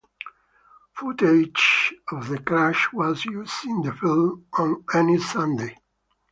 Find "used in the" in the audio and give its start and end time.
3.23-3.93